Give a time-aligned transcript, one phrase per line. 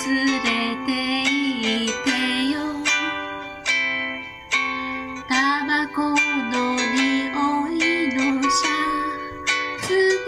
[0.00, 0.08] た
[5.66, 7.72] ばこのにおい
[8.14, 8.68] のシャ
[9.82, 10.24] ツに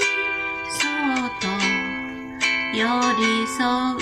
[0.69, 0.85] そ
[1.27, 1.49] っと
[2.77, 2.81] 寄
[3.17, 4.02] り添う。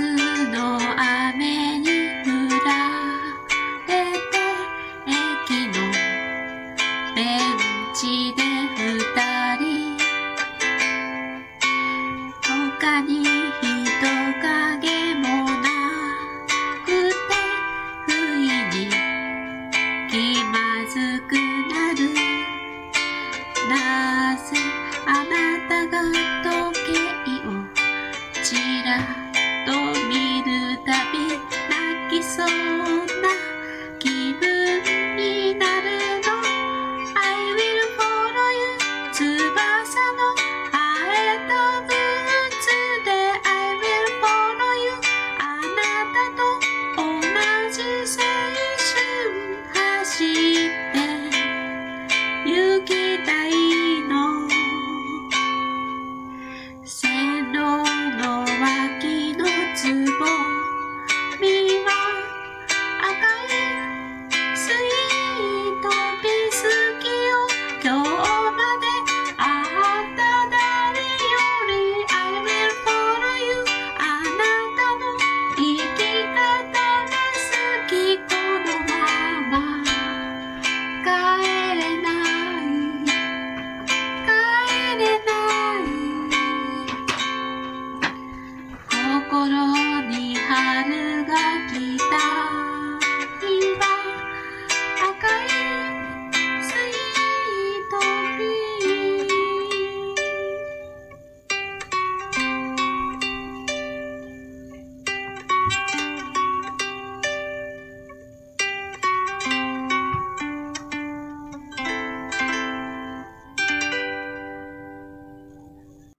[0.00, 0.93] の
[32.56, 33.43] な